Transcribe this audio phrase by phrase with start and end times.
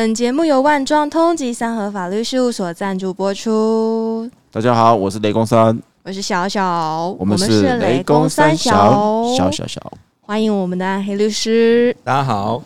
[0.00, 4.30] 本节目由万庄通及三和法律事务所赞助播出。
[4.50, 9.92] 大家好，我是雷公三，我是小小，我们是雷公三小小小小，
[10.22, 12.64] 欢迎我们的暗黑律师，大家好，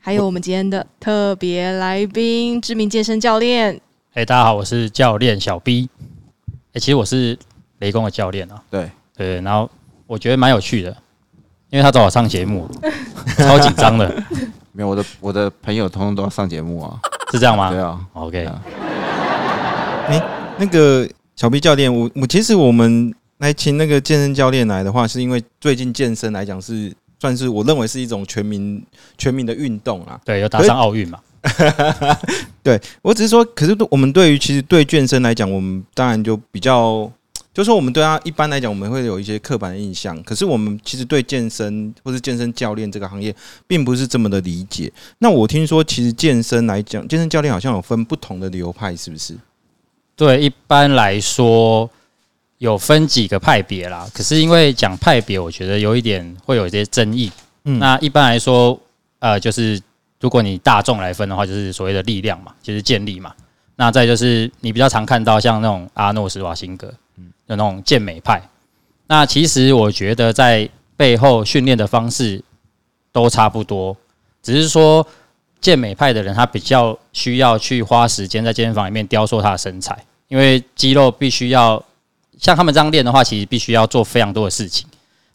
[0.00, 3.80] 还有我们今天的特别来宾，知名健身教练。
[4.14, 5.88] 哎，大家好，我是教练小 B。
[6.72, 7.38] 哎，其实我是
[7.78, 8.60] 雷公的教练啊。
[8.68, 9.70] 对对，然后
[10.08, 10.90] 我觉得蛮有趣的，
[11.70, 12.68] 因为他找我上节目，
[13.36, 14.12] 超紧张的。
[14.72, 16.98] 没有我的我的朋友通通都要上节目啊，
[17.32, 17.70] 是这样吗？
[17.70, 18.48] 对啊，OK。
[20.06, 20.22] 哎，
[20.58, 28.84] 那个小 B 教练，我我其实我们来请那个健身教练来的话，是因为最近健身来讲是算是我认为是一种全民
[29.18, 30.20] 全民的运动啊。
[30.24, 31.18] 对，要打上奥运嘛。
[32.62, 37.10] 对我只是说，可是我们对于其实对健身来讲，我们当然就比较。
[37.52, 40.22] 就说我们对他一般来讲，我们会有一些刻板的印象。
[40.22, 43.34] 可是我们其实对健身或是健身教练这个行业，
[43.66, 44.90] 并不是这么的理解。
[45.18, 49.36] 那我听说，其实健身来讲，健身教练好像有分不同的流派，是不是？
[50.14, 51.90] 对，一般来说
[52.58, 54.08] 有分几个派别啦。
[54.14, 57.32] 可是因为讲派别，我觉得有一点会有一些争议。
[57.64, 58.80] 嗯，那一般来说，
[59.18, 59.80] 呃，就是
[60.20, 63.34] 如果你大众来分的话，就是所谓的力量嘛，就是建立嘛。
[63.74, 66.94] 那再就是你比较常看到像那种阿诺斯瓦辛格。
[67.50, 68.40] 的那种健美派，
[69.08, 72.40] 那其实我觉得在背后训练的方式
[73.10, 73.96] 都差不多，
[74.40, 75.04] 只是说
[75.60, 81.84] 健美派的人他比较需要去花时间在健身房里面雕塑他的身材，因为肌肉必须要
[82.38, 84.86] 像他们这样练的话，其实必须要做非常多的事情。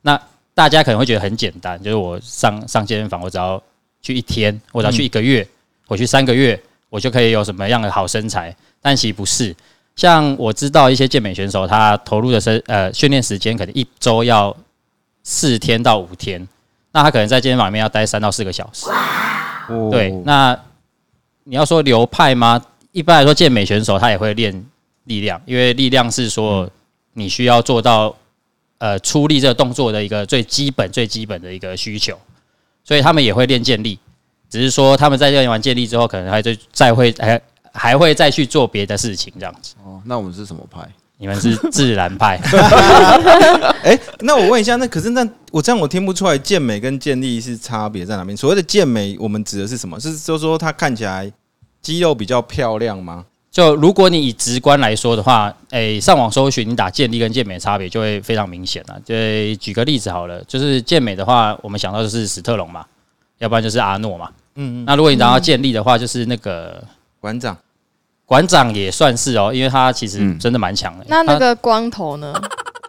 [0.02, 0.18] 那
[0.54, 3.62] 大家可能会觉得很简单，就是我上上健身房，我只要
[4.02, 5.46] 去一天，我只要去一个月，
[5.88, 6.58] 我去三个月，
[6.90, 8.56] 我就可以有什么样的好身材？
[8.82, 9.54] 但其实不是。
[9.96, 14.56] 像我知道一些健美选手，他投入的是呃训练时间可能一周要
[15.24, 16.46] 四天到五天，
[16.92, 18.88] 那他可能在健身房里面要待三到四个小时。
[19.90, 20.58] 对，那
[21.46, 22.62] 你要说流派吗？
[22.92, 24.66] 一般来说，健美选手他也会练
[25.06, 26.70] 力量，因为力量是说
[27.14, 28.14] 你需要做到
[28.80, 32.20] 呃出力这个动作的一个最基本最基本的一个需求，
[32.84, 33.98] 所以他们也会练健力，
[34.50, 37.42] 只是说他们在练完健力之后，可能还再再会还。
[37.76, 39.76] 还会再去做别的事情，这样子。
[39.84, 40.88] 哦，那我们是什么派？
[41.18, 42.38] 你们是自然派。
[43.84, 48.36] 哎，那我问一下，那可是那我这样我听不出来健美跟健力是差别在哪边？
[48.36, 50.00] 所谓的健美，我们指的是什么？
[50.00, 51.32] 是就说它看起来
[51.82, 53.24] 肌肉比较漂亮吗？
[53.50, 59.00] 就如果你以直观来说的话，哎，上网搜寻你打健力跟健美差别就会非常明显了。
[59.06, 59.16] 就
[59.56, 62.86] 举个例子好了，就是健美的话，我们想到就是史特龙嘛，
[63.38, 64.30] 要不然就是阿诺嘛。
[64.56, 64.86] 嗯嗯。
[64.86, 66.84] 那如果你讲到健力的话，就是那个
[67.22, 67.58] 馆长。
[68.26, 71.06] 馆长也算是哦，因为他其实真的蛮强的。
[71.08, 72.34] 那那个光头呢？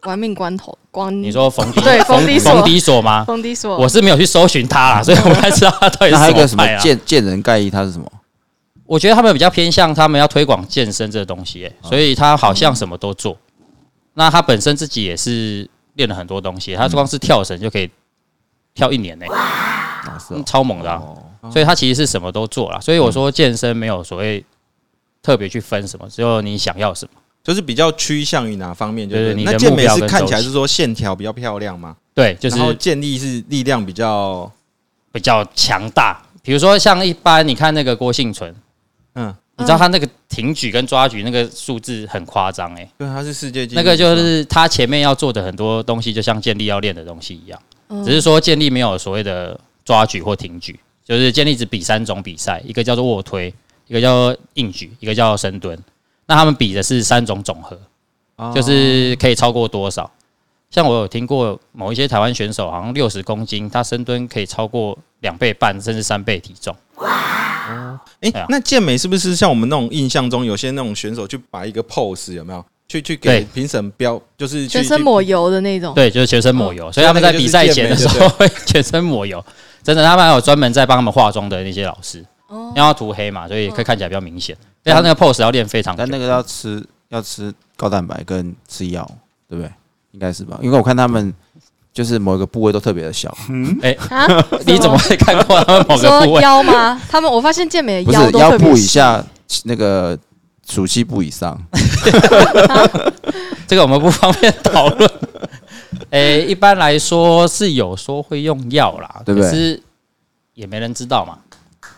[0.07, 1.13] 玩命光头光？
[1.21, 3.25] 你说冯 迪对冯迪冯迪索吗？
[3.27, 8.07] 冯迪索，我是没有去搜寻他啦，所以我不太知道他到底是个什么健健人盖伊，他是什么？
[8.87, 13.37] 我觉得他们比较偏向他们要推广健身这个东西，所以他好像什么都做。
[14.15, 17.91] 那他本身自己也是练了很多东西，他光是跳绳就可以
[18.75, 19.27] 跳一年呢，
[20.47, 21.03] 超猛的。
[21.51, 22.81] 所以他其实是什么都做了。
[22.81, 24.45] 所以我说健身没有所谓。
[25.27, 29.11] 特别去分什么，只有你想要什么，就是比较趋向于哪方面？
[29.11, 31.97] 就是那健美是看起来是说线条比较漂亮吗？
[32.15, 34.49] 对，就是然后健力是力量比较
[35.11, 36.23] 比较强大。
[36.43, 38.55] 比如说像一般你看那个郭幸存，
[39.17, 47.61] 嗯，你知道他那个挺举跟抓举那个数字很夸张哎，对，他是世界那个就是他前面要做的很多东西，就像健力要练的东西一样，
[48.05, 53.53] 只是说健力没有所谓的抓举或挺举，就是健力只比三种比赛，一个叫做卧推。
[53.87, 55.79] 一个叫硬举，一个叫深蹲，
[56.27, 57.79] 那他们比的是三种总和，
[58.53, 60.11] 就是可以超过多少？
[60.71, 66.75] 像我有听过某一些台湾选手，好像六十公斤，他深蹲可以超过两倍半，甚至三倍体重。
[66.97, 68.01] 哇！
[68.21, 72.65] 哎，那健美是不是像我们那种印象中，有些那种选手去摆一个 pose，有没有？
[72.89, 75.93] 去去给评审标，就是全身抹油的那种。
[75.95, 79.45] 对，就是全身抹油，所以他们在比赛前的时候会 全身抹油。
[79.83, 82.25] 真的，他们还有专门在帮他们化妆的那些老师。
[82.51, 84.57] 因为要涂黑嘛，所以可以看起来比较明显。
[84.85, 89.09] 所以他那个 pose 要练非常，但那个要吃要吃高蛋白跟吃药，
[89.49, 89.71] 对不对？
[90.13, 90.59] 应该是吧？
[90.63, 91.33] 因为我看他们
[91.93, 93.37] 就是某一个部位都特别的小。
[93.51, 94.27] 嗯，哎啊，
[94.67, 96.43] 你怎么会看过他们某个部位？
[96.43, 97.01] 腰吗？
[97.09, 99.25] 他们我发现健美的腰腰部以下
[99.65, 100.17] 那个
[100.69, 101.59] 属膝部以上。
[103.67, 105.11] 这个我们不方便讨论。
[106.11, 109.51] 哎，一般来说是有说会用药啦，对不对？
[109.51, 109.83] 是
[110.55, 111.39] 也没人知道嘛。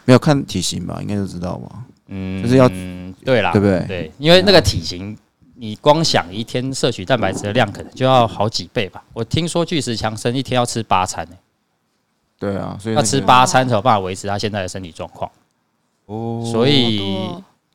[0.08, 1.84] 没有看体型吧，应该就知道吧。
[2.06, 2.66] 嗯，就是要
[3.22, 3.84] 对啦，对不对？
[3.86, 5.14] 对，因为那个体型，
[5.54, 9.04] 你光想一天摄取蛋白质的量，可能就要好几倍吧。
[9.12, 11.36] 我听说巨石强森一天要吃八餐呢。
[12.38, 15.30] 对啊，所以要吃八餐才有办法维持他现在的身体状况。
[16.06, 17.28] 哦，所以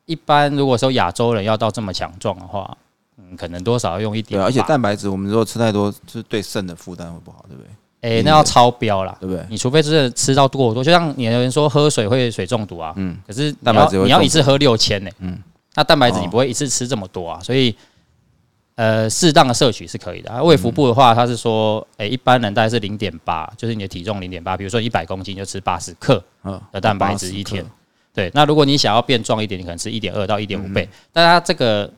[0.04, 2.76] 一般如果说亚洲人要到这么强壮的话，
[3.16, 4.40] 嗯，可能多少要用一点。
[4.40, 7.70] 对，而且蛋白质我们如果吃太多，就是对肾的负担会不好，对不对？
[8.04, 9.42] 哎，那要超标啦，对不对？
[9.48, 15.38] 你除非是吃到过多，就像有人说喝水会水中毒啊，嗯，可是蛋白质你要一次喝六千呢，嗯，
[15.74, 17.74] 那蛋白质你不会一次吃这么多啊，所以
[18.74, 20.44] 呃，适当的摄取是可以的。
[20.44, 26.22] 胃腹部的话，它是说，哎，一般人大概是零点八，就是你的体重零点八，比如说一百公斤就吃八十克
[26.72, 27.64] 的蛋白质一天，
[28.12, 28.30] 对。
[28.34, 31.90] 那如果你想要变壮一点，你可能吃一点二到一点五倍，但它这个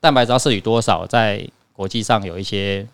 [0.00, 2.86] 蛋白质要摄取多少，在国际上有一些。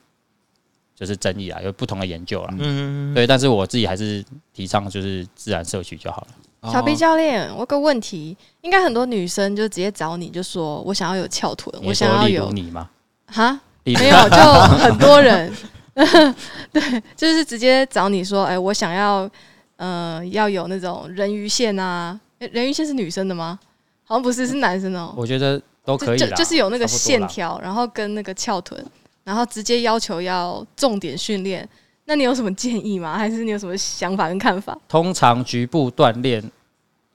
[0.95, 6.73] 就是争议啊，有不同的研究了，嗯，对，但是我自己还是提倡就是自然摄取就好了。
[6.73, 12.89] 小 B 教练，我有个问题，应该很多女生就直接找你就说，我想要有翘臀，我想要有你吗？
[13.27, 14.37] 哈，没有，就
[14.79, 15.53] 很多人，
[16.73, 19.29] 对，就是直接找你说，哎，我想要，
[19.77, 23.59] 呃，要有那种人鱼线啊，人鱼线是女生的吗？
[24.05, 25.13] 好像不是，是男生哦。
[25.17, 28.83] 我觉得都可以就就是有那个线条，然后跟那个翘臀。
[29.25, 31.69] 然后直接要求要重点训练，
[32.05, 33.17] 那你有什么建议吗？
[33.19, 34.79] 还是你有什么想法跟看法？
[34.89, 36.43] 通常局部锻炼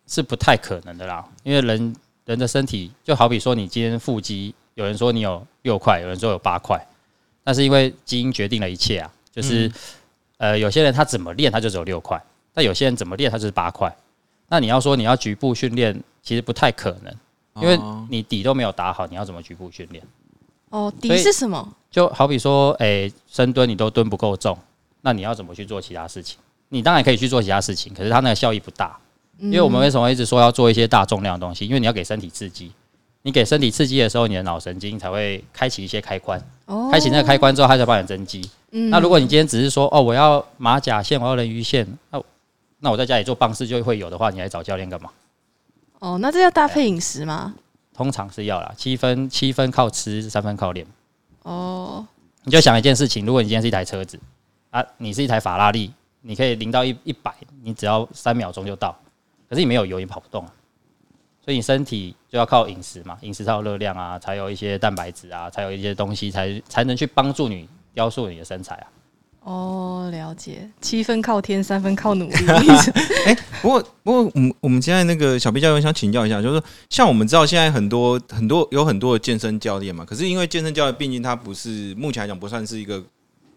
[0.07, 1.95] 是不太可能的啦，因为人
[2.25, 6.83] 人的身体就好比说，你今天腹肌，有人说你有六块，有人说有八块，
[7.43, 9.11] 那是因为基因决定了一切啊。
[9.31, 9.71] 就是
[10.37, 12.21] 呃，有些人他怎么练他就只有六块，
[12.53, 13.95] 但有些人怎么练他就是八块。
[14.47, 17.15] 那你要说你要局部训练，其实不太可能，
[17.61, 17.79] 因为
[18.09, 20.03] 你底都没有打好，你要怎么局部训练？
[20.69, 21.67] 哦，底是什么？
[21.91, 24.57] 就好比说，哎，深蹲你都蹲不够重，
[25.01, 26.37] 那你要怎么去做其他事情？
[26.69, 28.97] 你当然可以去做其他事情，可是它那个效益不大。
[29.39, 31.65] 因为我们为什么一直说要做一些大重量的东西？
[31.65, 32.71] 因为你要给身体刺激，
[33.21, 36.39] 你给身体刺激的时候，你的脑神经才会开启一些开关。
[36.65, 36.89] 哦。
[36.91, 38.47] 开启那个开关之后，它才帮你增肌。
[38.71, 38.89] 嗯。
[38.89, 42.21] 那如果你今天只是说，哦，我要马甲线，我要人鱼线，那
[42.81, 45.09] 那我在家里做棒式就会有的话，你来找教练干嘛？
[45.99, 47.55] 哦，那这要搭配饮食吗？
[47.99, 50.87] 通常是要啦，七分七分靠吃，三分靠练。
[51.43, 52.07] 哦，
[52.43, 54.17] 你就想一件事情，如果你今天是一台车子
[54.69, 55.91] 啊，你是一台法拉利，
[56.21, 58.97] 你可以零到一一百，你只要三秒钟就到，
[59.49, 60.53] 可是你没有油，你跑不动，啊
[61.43, 68.87] 所以你身体就要靠饮食嘛，饮食才有热量啊，才有一些蛋白质啊，才有一些东西才才能去帮助你雕塑你的身材啊。
[69.43, 72.35] 哦，了解，七分靠天，三分靠努力。
[73.25, 83.03] 哎，不过不过，我们我们现在那个小 B 教练想请教一下，就是，像我们知道现在很多很多有很多的健身教练嘛，可是因为健身教练毕竟他不是目前来讲不算是一个。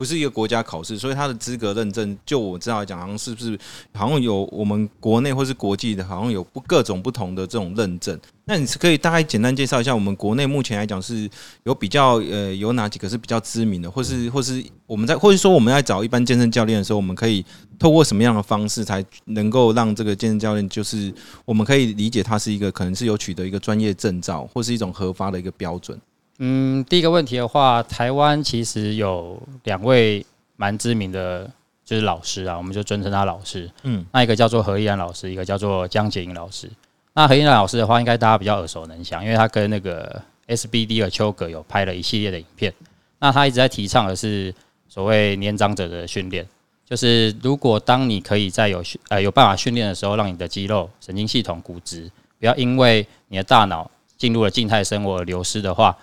[0.03, 3.57] 不是一个国家考试，所以他的资格认证，就我知道来讲，好像是不是
[3.95, 8.19] 好像有我们国内或是国际的，好像有不各种不同的这种认证。
[8.47, 11.31] 那你是可以大概简单介绍一下，我们国内目前来讲是
[11.63, 17.47] 有比较呃有哪几个是比较知名的，或是或是我们在或者说我们在找一般健身教练的时候，我们可以
[17.79, 21.15] 透过什么样的方式才能够让这个健身教练，就是
[21.45, 25.97] 我们可以理解他是一个可能是有取得一个专业证照，或是一种合法的一个标准。
[26.45, 31.49] 嗯，第一个问题的话，台湾其实有两位蛮知名的，
[31.85, 33.71] 就是老师啊，我们就尊称他老师。
[33.85, 36.69] 嗯，那一个叫做何一安老师，一个叫做江洁莹老师。
[37.13, 42.75] 那何一安老师的话，应该大家比较耳熟能详，因为他跟那个 SBD 的丘格有拍了一系列的影片。
[43.21, 44.53] 那他一直在提倡的是
[44.89, 46.45] 所谓年长者的训练，
[46.85, 55.97] 就是如果当你可以在有训呃有办法训练的时候，让你的肌肉、神经系统、骨质不要因为你的大脑进入了静态生活而流失的话。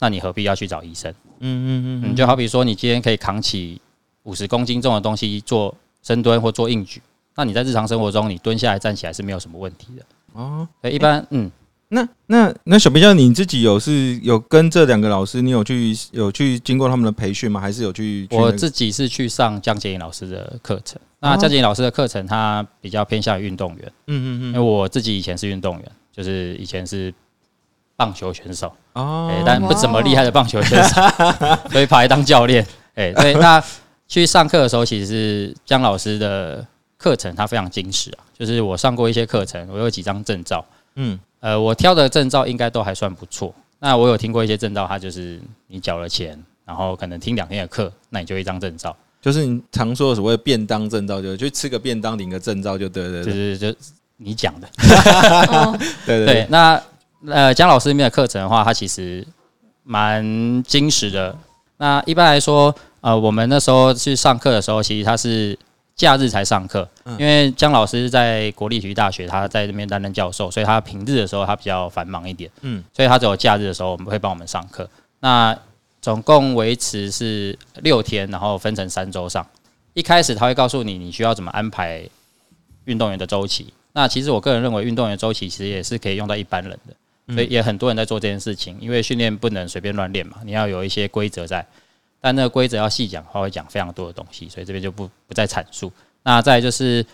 [0.00, 1.12] 那你何必要去找医生？
[1.40, 3.80] 嗯嗯嗯，你就好比说，你今天可以扛起
[4.22, 7.00] 五十公斤重的东西做深蹲或做硬举，
[7.36, 10.66] 那你在日常生活中你蹲下来站起来是没有什么问题的哦。
[10.90, 11.50] 一般嗯，
[11.88, 17.60] 那那那小皮匠你自己有是有跟这两个老师，你有去有去经过他们的培训吗？
[17.60, 18.26] 还是有去？
[18.30, 21.00] 我自己是去上江建英老师的课程。
[21.20, 23.92] 那江建英老师的课程他比较偏向于运动员。
[24.06, 27.12] 嗯嗯嗯，因为我自己以前是运动员，就是以前是。
[28.00, 31.02] 棒球选手哦，但不怎么厉害的棒球选手，
[31.70, 32.66] 所以跑来当教练。
[32.94, 33.62] 哎， 对，那
[34.08, 36.66] 去上课的时候，其实是姜老师的
[36.96, 38.24] 课程，他非常精实啊。
[38.38, 40.64] 就是我上过一些课程，我有几张证照。
[40.94, 43.54] 嗯，呃，我挑的证照应该都还算不错。
[43.80, 53.74] 那我有听过一些证照，它就是你缴了钱，然后可能听两天的课，那你就一张证照，就是你常说的所谓便当证照，就去吃个便当领个证照就对对对，就是就
[54.16, 54.66] 你讲的。
[56.06, 56.82] 对对，那。
[57.26, 59.26] 呃，姜老师那边的课程的话，它其实
[59.82, 61.36] 蛮精实的。
[61.76, 65.58] 那一般来说，呃，我们那时候去上课的时候，其实他是
[65.96, 72.50] 假日才上课，因为姜老师在国立体育大学，他在这边担任教授，所以他平日的时候他比较繁忙一点。
[72.62, 74.88] 嗯，所以他只有假日的时候，我们会帮我们上课。
[75.20, 75.56] 那
[76.00, 79.46] 总共维持是六天，然后分成三周上。
[79.92, 82.02] 一开始他会告诉你，你需要怎么安排
[82.84, 83.72] 运动员的周期。
[83.92, 86.94] 那其实我个人认为，运动员周期其实也是可以用到一般人的，
[87.32, 88.76] 所以也很多人在做这件事情。
[88.80, 91.66] 因为训练不能随便乱练嘛，你要有一些规则在。
[92.20, 95.90] 但那个规则要细讲的话，会讲非常多的东西，所以这边就不不再阐述。
[96.22, 97.04] 那再就是，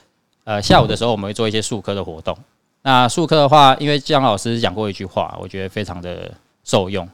[0.43, 2.37] 呃，下午的时候我们会做一些术科的活动。
[2.83, 6.33] 那术科的话，因为江老师讲过一句话，我觉得非常的
[6.65, 7.09] 受用，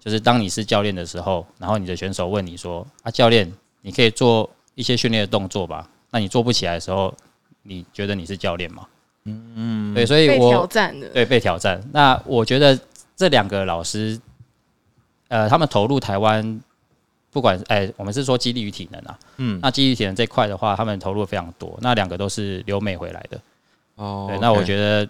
[0.00, 7.14] 就是当你是教练的时候，然后你的选手问你说：“啊，教练，你可以做一些训练的动作吧？”那你做不起来的时候，
[7.62, 8.86] 你觉得你是教练吗？
[9.24, 11.82] 嗯嗯，对，所以我挑战的，对，被挑战。
[11.92, 12.78] 那我觉得
[13.16, 14.20] 这两个老师，
[15.28, 16.60] 呃，他们投入台湾，
[17.30, 21.78] 不管哎，我们是说激励与体能啊，嗯，那激励体能这块的话，他们投入非常多。
[21.80, 23.40] 那两个都是留美回来的，
[23.96, 25.08] 哦，对，那我觉得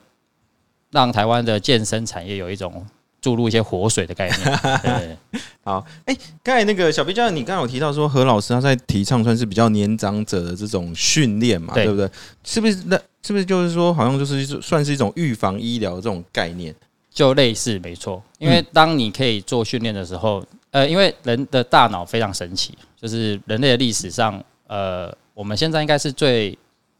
[0.90, 2.86] 让台湾的健身产业有一种。
[3.24, 5.18] 注入一些活水的概念。
[5.64, 12.06] 好，哎，刚才那个小 B 教练，你刚刚有提到说何老师他在提倡算是比较年长者的这种训练嘛，对不对？
[12.44, 12.82] 是不是？
[12.84, 16.74] 那是不是就是说，好像就是算是一种预防医疗这种概念？
[17.10, 18.22] 就类似，没错。
[18.38, 26.58] 因为当你可以做训练的时候，呃，因为人的大脑非常神奇，就是人类的历史上，呃，我们现在应该是最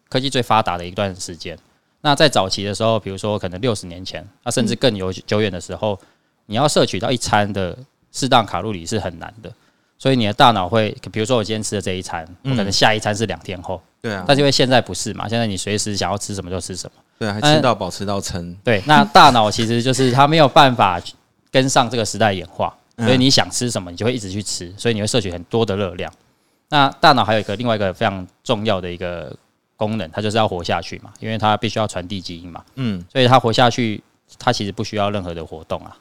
[0.09, 1.59] 科技最发达的一段时间。
[2.01, 6.01] 那在早期的时候，比如说可能六十年前，那甚至更有久远的时候。
[6.47, 7.77] 你要摄取到一餐的
[8.13, 9.53] 适当卡路里是很难的，
[9.99, 13.81] 所以你的大脑会，比如说我今天吃的这一餐，我可能下一餐是两天后。
[14.01, 14.25] 对啊。
[14.27, 17.03] 但是因为现在不是嘛，现在你随时想要吃什么就吃什么。
[17.19, 18.55] 对，还吃到饱，吃到撑。
[18.65, 21.01] 对，那大脑其实就是它没有办法
[21.51, 26.13] 跟上这个时代演化，所以你想吃什么，你就会一直去吃，所以你会摄取很多的热量。
[26.69, 29.35] 那大脑还有一个另外一个非常重要的一个
[29.77, 32.65] 功能，它就是要活下去嘛，因为它必须要传递基因嘛。
[32.75, 33.05] 嗯。
[33.13, 34.03] 所以它活下去，
[34.39, 35.97] 它其实不需要任何的活动啊。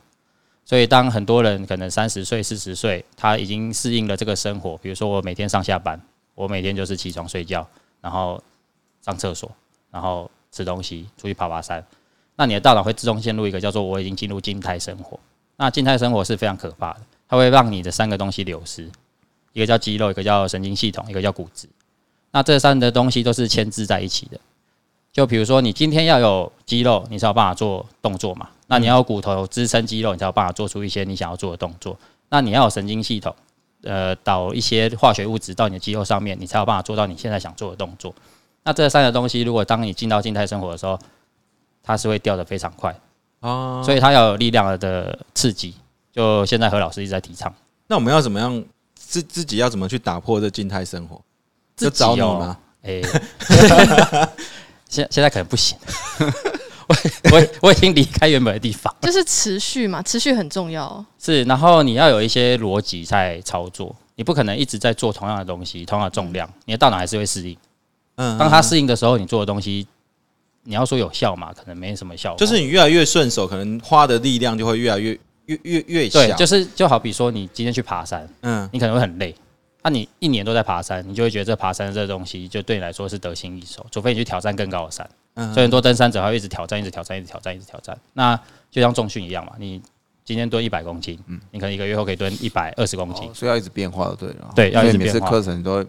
[0.66, 4.78] 所以，当很多人可能三十岁、四十岁，他已经适应了这个生活。
[4.78, 6.02] 比如说，我每天上下班，
[6.36, 7.68] 我每天就是起床睡觉，
[8.00, 8.42] 然后
[9.02, 9.52] 上厕所，
[9.92, 11.86] 然后吃东西，出去爬爬山。
[12.36, 15.20] 那你的大脑会自动陷入一个叫做“我已经进入静态生活”。
[15.58, 18.90] 那静态生活是非常可怕的，它会让你的三个东西流失：
[19.52, 21.68] 一个叫肌肉，一个叫神经系统，一个叫骨质。
[22.32, 24.40] 那这三的东西都是牵制在一起的。
[25.14, 28.50] 就比如说，你今天要有肌肉，你才有办法做动作嘛。
[28.66, 31.96] 那你要有骨头支撑肌肉，你才有办法做出一些你想要做的动作。
[32.30, 33.36] 那你要有神经系统，
[33.84, 38.12] 呃，导一些化学物质到你的肌肉上面，你才有办法做到你现在想做的动作。
[38.64, 41.00] 那这三个东西，如果当你进到静态生活的时候，
[41.84, 43.00] 它是会掉的非常快
[43.40, 43.84] 啊。
[43.84, 45.76] 所以它要有力量的刺激。
[46.12, 47.54] 就现在何老师一直在提倡。
[47.86, 48.64] 那我们要怎么样
[48.96, 51.22] 自自己要怎么去打破这静态生活？
[51.78, 52.58] 就找你吗？
[52.82, 53.00] 哎。
[54.94, 55.76] 现现在可能不行，
[56.88, 56.96] 我
[57.32, 61.04] 我我已经离开原本的地方，就是持续嘛，持续很重要。
[61.20, 67.58] 是，然后你要有一些逻辑在操作，你不可能一直在做同样的东西，同样的重量，你的大脑还是会适应。
[68.18, 69.88] 嗯，当它适应的时候，你做的东西，
[70.64, 72.38] 你要说有效嘛，可能没什么效果。
[72.38, 76.20] 就是你越来越顺手，可能花的力量就会越来越越越越小。
[76.20, 79.34] 对，就是就好比说，你今天去爬山，嗯，你可能会很累。
[79.84, 85.08] 那你一年都在爬山，你就会觉得这爬山这东西就对你来说是得心应手，除非你去挑战更高的山。
[85.54, 87.98] 所以很多登山者会一直挑战，一直挑战，一直挑战，一直挑战。
[88.14, 88.40] 那
[88.72, 89.82] 就像重训一样嘛，你
[90.24, 93.30] 今天蹲一百公斤，嗯，你可能一个月后可以蹲一百二十公斤。
[93.34, 94.50] 所以要一直变化的，对了。
[94.56, 95.14] 对，要一直变化。
[95.14, 95.84] 每次课程都，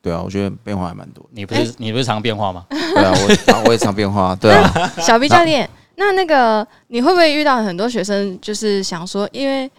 [0.00, 1.24] 对啊，我觉得变化还蛮多。
[1.32, 2.64] 你不是你不是常变化吗？
[2.70, 4.36] 对啊，我我也常变化。
[4.36, 4.70] 对啊，
[5.00, 9.70] 小 B 教练，那那个你会不会遇到很多学生，就是想说，因为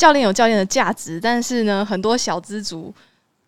[0.00, 2.92] 教练有教练的价值，但是呢，很多小资族。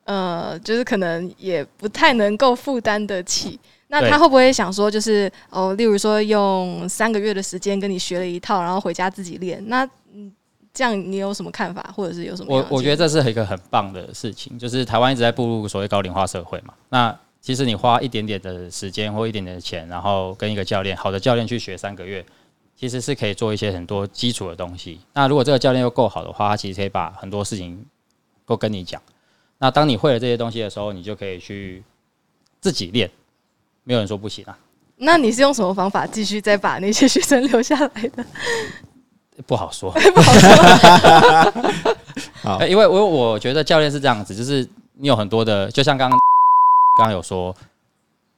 [0.04, 3.59] 呃，就是可能也不太能够负担得起。
[3.87, 9.62] 那他会不会想说，就是哦，例如说用三个月的时间跟你学了一套，然后回家自己练？
[9.68, 10.30] 那嗯，
[10.75, 12.52] 这样你有什么看法，或者是有什么？
[12.52, 16.75] 我我觉得这是一个很棒的事情，就是台湾一直在步入所谓高龄化社会嘛。
[16.88, 22.26] 那其实你花一点点的时间或一点点的钱，然后跟一个教练，好的教练去学三个月，
[22.83, 24.99] 其实是可以做一些很多基础的东西。
[25.12, 27.87] 那如果这个教练又够好的话，他其实可以把很多事情
[28.45, 29.01] 都跟你讲。
[29.59, 31.85] 那当你会了这些东西的时候，你就可以去
[32.61, 33.09] 自己练，
[33.85, 34.59] 没有人说不行啊。
[34.97, 38.27] 那你是用什么方法继续再把那些学生留下来的？
[39.47, 41.85] 不好说， 不好说。
[42.43, 46.19] 好， 因为我我觉得教练是这样子，就是你有很多的，就像刚刚
[46.99, 47.55] 刚刚有说。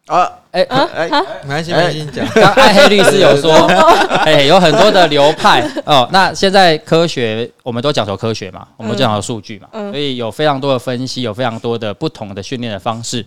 [0.06, 2.26] 啊，哎哎哎，没关系，没关系，讲。
[2.34, 3.52] 刚爱黑律师有说，
[4.25, 6.06] 哎，有很多的流派 哦。
[6.12, 13.25] 那现在科学，我们都讲求科学嘛，我们讲求数据嘛，所以有非常多的分析，有非常多的不同的训练的方式。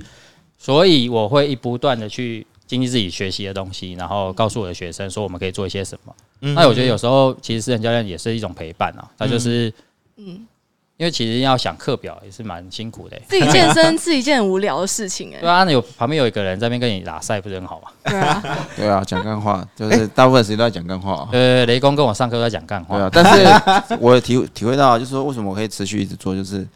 [0.60, 6.14] 所以我会一不断的去经历自己学习的东西，然后告诉我的学生说，我们可以做一些什么。
[6.40, 9.74] 那我觉得有时候其实私人教练也是一种陪伴啊，他就是，
[10.18, 10.46] 嗯，
[10.98, 13.16] 因为其实要想课表也是蛮辛苦的。
[13.28, 15.40] 自己健身 是一件很无聊的事情哎。
[15.40, 17.92] 对啊，有旁边有一个人在那边跟你打赛，不是很好吗？
[18.04, 18.44] 对啊，
[18.76, 21.30] 对啊，讲干话，就是大部分时间都在讲干话。
[21.32, 22.98] 呃，雷公跟我上课都在讲干话。
[22.98, 26.68] 对啊，但是我体体会到，就是说为什么我可以持续一直做，就是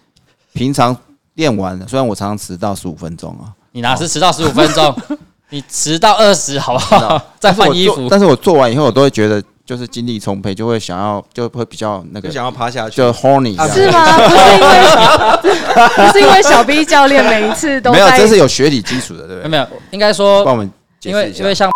[0.54, 0.96] 平常
[1.34, 4.96] 练完了，虽然我常常迟到十五分钟啊，你哪是迟到十五分钟？
[5.50, 7.22] 你迟到二十好不好？
[7.40, 8.08] 再换衣服。
[8.10, 14.18] 但是我做完以后，我都会觉得就是精力充沛，就会想要就会比较那个，想要趴下去，就 horny 是吗？
[14.28, 19.50] 不是因为 不是因为小 B 教练每一次都没有，这是有学理基础的，对不对？
[19.50, 20.72] 没有，应该说帮我们
[21.04, 21.70] 因为因为像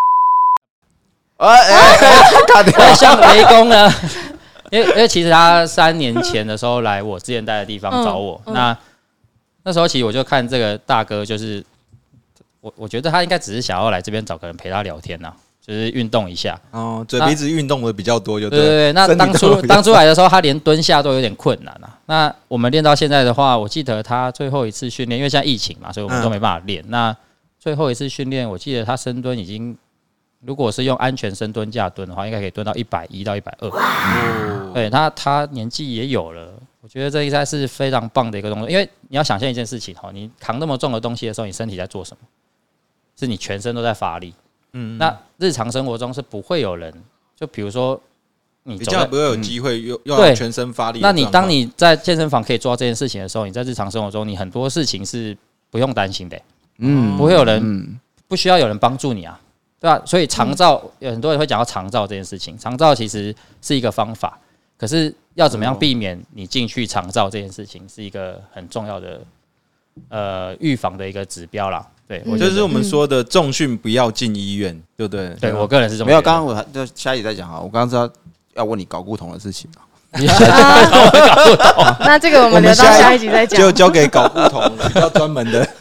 [1.37, 3.91] 哎哎，像雷公呢，
[4.71, 8.77] 因为因为其实他三年前的时候来我之前待的地方找我，那
[9.63, 11.63] 那时候其实我就看这个大哥就是。
[12.61, 15.31] 我我觉得他应该只是想要来这边找个人陪他聊天呐，
[15.65, 16.59] 就是运动一下。
[16.69, 18.93] 哦，嘴鼻子运动的比较多，就对对对。
[18.93, 21.97] 那当初当初来的时候，他连蹲下都有点困难啊。
[22.05, 26.83] 那我们练到现在的话，我记得他最后一次训练，因为现在疫情嘛，所以我们都没办法练。
[26.89, 27.15] 那
[27.59, 29.75] 最后一次训练，我记得他深蹲已经，
[30.41, 33.67] 如果是用安全深蹲架蹲的话，应该可以蹲到一百一到一百二。
[33.67, 34.71] 哦。
[34.71, 38.69] 对他，他年纪也有了，我觉得这应该是非常棒的一个动作。
[38.69, 42.27] 因为你要想象一件事情哈，你扛那么重的东西的时候，你身体在做什么？
[43.17, 44.33] 是你全身都在发力，
[44.77, 46.93] 嗯，那日常生活中是不会有人，
[47.33, 47.99] 就比如说
[48.63, 50.99] 你比较不会有机会又要全身发力。
[50.99, 55.35] 那你当你在健身房可以做到这件事情的时候，你在日常生活中你很多事情是
[55.71, 56.37] 不用担心的，
[56.79, 59.39] 嗯，不会有人不需要有人帮助你啊，
[59.79, 60.01] 对吧？
[60.05, 64.37] 所以长照有很多人会讲到长照这件事情，长照其实是一个方法，
[64.77, 69.21] 可是要怎么样避免你进去长照这件事情，是一个很重要的
[70.09, 71.87] 呃预防的一个指标啦。
[72.07, 75.29] 对，我就是我们说的重训不要进医院，对不对？
[75.41, 76.21] 对我个人是这么没有。
[76.21, 78.07] 刚刚我就下一集在讲哈，我刚刚知道
[78.53, 79.67] 要问你搞不同的事情
[81.99, 85.67] 那这个我们留到下一集再讲，就交给搞不同比较专门的。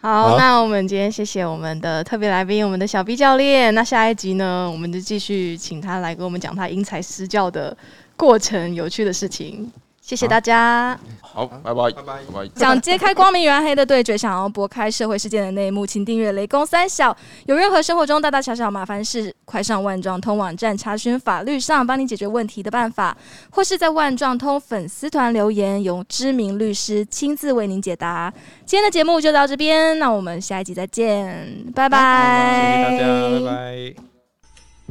[0.00, 3.74] 好，那我们今天谢谢我们的特别来宾，我们的小 B 教练。
[3.74, 7.74] 那下一集呢，我们就继续请他来跟我们讲他因材施教的
[8.16, 9.70] 过程，有趣的事情。
[10.12, 10.98] 谢谢大家。
[11.22, 12.50] 好，拜拜，拜拜，拜拜。
[12.54, 17.16] 想揭开光明与暗黑的对决，想要拨开社会事件的内幕，请订阅雷公三小。
[17.46, 23.16] 有任何生活中大大小小麻烦事，快上万状通网站查询法律上帮你解决问题的办法，
[23.48, 28.30] 或是在万状通粉丝团留言，由知名律师亲自为您解答。
[28.66, 32.90] 今天的节目就到这边，那我们下一集再见，拜拜。
[32.90, 33.40] 谢谢大家，拜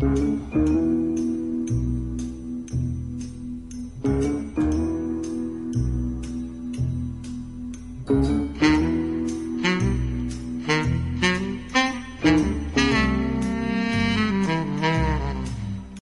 [0.10, 1.41] 拜。